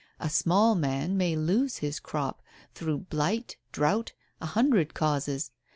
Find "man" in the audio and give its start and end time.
0.73-1.15